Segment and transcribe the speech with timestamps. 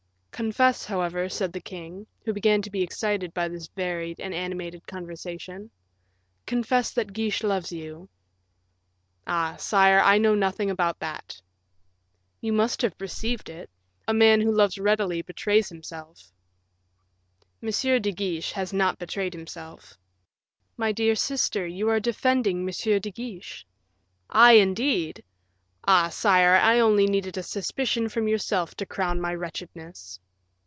[0.41, 4.87] "Confess, however," said the king, who began to be excited by this varied and animated
[4.87, 5.69] conversation;
[6.47, 8.09] "confess that Guiche loves you."
[9.27, 9.55] "Ah!
[9.57, 11.39] sire, I know nothing about that."
[12.39, 13.69] "You must have perceived it.
[14.07, 16.31] A man who loves readily betrays himself."
[17.61, 17.69] "M.
[17.69, 19.95] de Guiche has not betrayed himself."
[20.75, 22.99] "My dear sister, you are defending M.
[22.99, 23.63] de Guiche."
[24.27, 25.23] "I, indeed!
[25.87, 30.19] Ah, sire, I only needed a suspicion from yourself to crown my wretchedness."